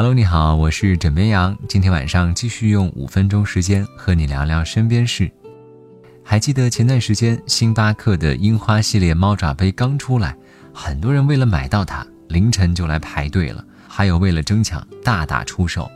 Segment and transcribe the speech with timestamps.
[0.00, 1.54] Hello，你好，我是枕边羊。
[1.68, 5.30] 今天晚上继续用五分钟时间和你聊聊身边事。
[6.24, 10.34] 还记得前段时间星巴克的樱花系列猫爪杯刚出来，
[10.72, 13.62] 很多人为了买到它，凌晨就来排队了。
[13.86, 15.86] 还有为了争抢，大打出手，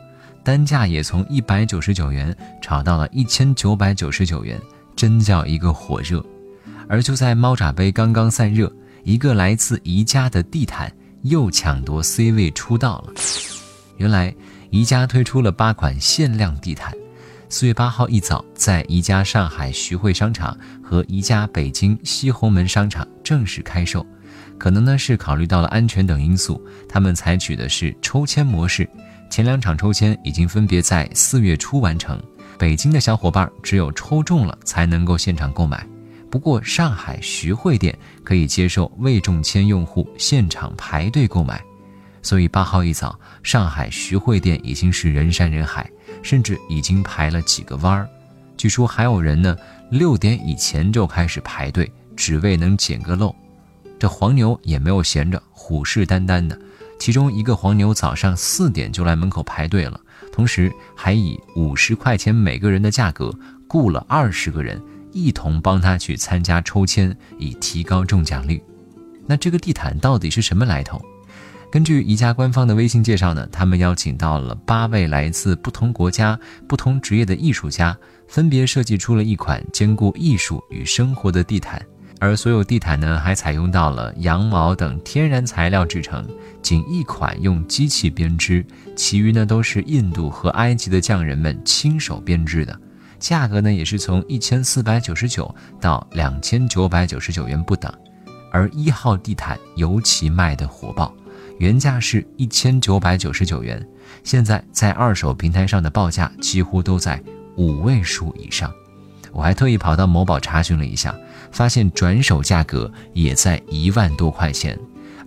[0.43, 2.31] 单价也从一百九十九元
[2.61, 4.61] 炒到了一千九百九十九元，
[4.95, 6.23] 真叫一个火热。
[6.87, 8.71] 而就在猫爪杯刚刚散热，
[9.03, 13.13] 一个来自宜家的地毯又抢夺 C 位出道了。
[13.97, 14.33] 原来
[14.69, 16.93] 宜家推出了八款限量地毯，
[17.49, 24.05] 四月八号一早，在宜家上海徐汇商场和宜家北京西红门商场正式开售。
[24.57, 28.89] 可能呢是考虑到了安全等因素，他们采取的是抽签模式。
[29.29, 32.21] 前两场抽签已经分别在四月初完成，
[32.57, 35.85] 北京的小伙伴只有抽中了才能够现场购买。
[36.29, 41.63] 不过上海徐汇店可以接受未中签用户现场排队购买。
[42.25, 45.87] 所以八号一早，上海徐汇店已经是人山人海，
[46.23, 48.09] 甚至已经排了几个弯儿。
[48.57, 49.55] 据说还有人呢，
[49.91, 53.33] 六点以前就开始排队，只为能捡个漏。
[53.99, 56.59] 这黄牛也没有闲着，虎视眈眈的。
[56.97, 63.31] 其中一个黄牛早上四点就来门口排队了，同时还以五十块钱每个人的价格
[63.67, 68.59] 雇了二十个人，一同帮他去参加抽签，以提高中奖率。
[69.27, 70.99] 那这个地毯到底是什么来头？
[71.75, 77.93] 根据宜家官方的微信介绍呢，他们邀请到了八位来自不同国家、不同职业的艺术家，
[78.29, 81.85] 分别设计出了一款兼顾艺术与生活的地毯。
[82.17, 86.25] 而所有地毯呢，还采用到了羊毛等天然材料制成，
[86.61, 88.65] 仅一款用机器编织，
[88.95, 92.79] 其余呢都是印度和埃及的匠人们亲手编织的。
[93.19, 97.93] 价格呢也是从一千四百九十九到两千九百九十九元不等。
[98.49, 101.13] 而一号地毯尤其卖得火爆。
[101.57, 103.85] 原价是一千九百九十九元，
[104.23, 107.21] 现在在二手平台上的报价几乎都在
[107.55, 108.71] 五位数以上。
[109.31, 111.13] 我还特意跑到某宝查询了一下，
[111.51, 114.77] 发现转手价格也在一万多块钱，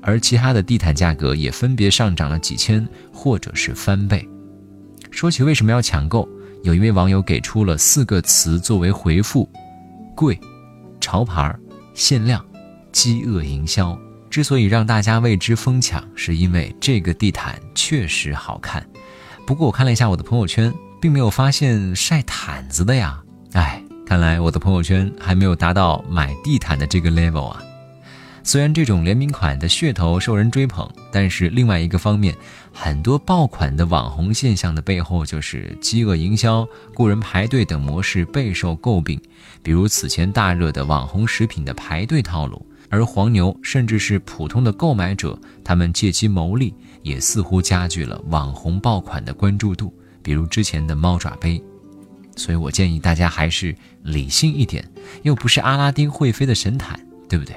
[0.01, 4.27] 而其他的地毯价格也分别上涨了几千或者是翻倍。
[5.11, 6.29] 说起为什么要抢购，
[6.63, 9.49] 有一位网友给出了四个词作为回复：
[10.15, 10.39] 贵、
[11.01, 11.55] 潮牌、
[11.95, 12.45] 限量、
[12.93, 13.99] 饥饿营销。
[14.31, 18.87] 之所以让大家为之疯抢，是因为这个地毯确实好看。
[19.47, 23.23] 不过我看了一下我的朋友圈，并没有发现晒毯子的呀。
[23.53, 27.63] 哎，看来我的朋友圈还没有达到买地毯的这个 level 啊。
[28.45, 32.35] 虽然这种联名款的噱头受人追捧，但是另外一个方面，
[32.73, 39.21] 很多爆款的网红现象的背后，就是饥饿营销、雇人排队等模式备受诟病。
[39.63, 42.65] 比如此前大热的网红食品的排队套路。
[42.91, 49.93] 而黄牛甚至是普通的购买者，他们借机牟利，也似乎加剧了网红爆款的关注度。
[50.23, 51.63] 比如之前的猫爪杯，
[52.37, 54.87] 所以我建议大家还是理性一点，
[55.23, 57.55] 又不是阿拉丁会飞的神毯，对不对？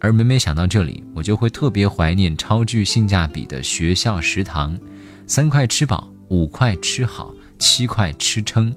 [0.00, 4.78] 而每每想到这里，我就会特别怀念超具性价比的学校食堂，
[5.26, 8.74] 三块吃饱，五块吃好，七块吃撑。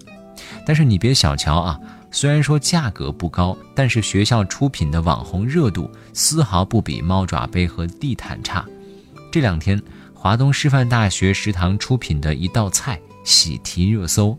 [0.66, 1.80] 但是你别小瞧啊。
[2.12, 8.66] 虽然说价格不高，但是学校出品的网红热度丝毫不比猫爪杯和地毯差。
[9.32, 9.82] 这两天，
[10.14, 14.38] 华东师范大学食堂出品的一道菜喜提热搜。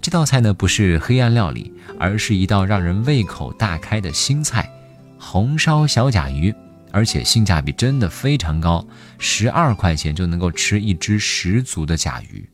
[0.00, 4.68] 这道菜呢不是黑暗料理，而是一道让人胃口大开的新菜——
[5.16, 6.52] 红烧小甲鱼，
[6.90, 8.84] 而且性价比真的非常高，
[9.20, 12.44] 十二块钱就能够吃一只十足的甲鱼。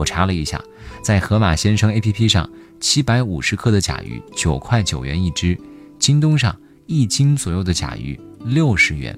[0.00, 0.58] 我查了一下，
[1.04, 2.48] 在河马先生 APP 上。
[2.80, 5.54] 七百五十克的甲鱼九块九元一只，
[5.98, 9.14] 京东上一斤左右的甲鱼六十元，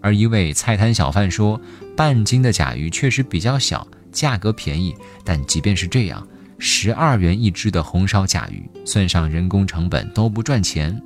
[0.00, 1.60] 而一位菜摊小贩说，
[1.96, 6.24] 半斤的甲鱼确实比较小，价格便宜，但即便是这样，
[6.60, 10.96] 十二元一只的红烧甲鱼，算上人工成本都不赚钱。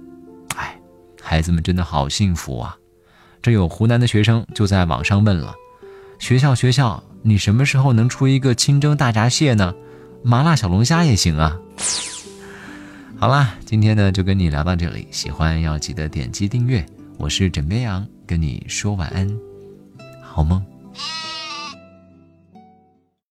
[0.57, 0.79] 哎，
[1.23, 2.77] 孩子们真的好幸福啊！
[3.41, 5.55] 这有湖南的学生就在网上问了：
[6.19, 9.75] 学校学校，你什么时候能出一个清蒸大闸蟹呢？
[10.23, 11.59] 麻辣小龙虾也行啊。
[13.17, 16.85] 好啦，今天呢就跟你聊到这里，喜欢要记得点击订阅。
[17.17, 19.27] 我是枕边羊，跟你说晚安，
[20.23, 20.63] 好梦。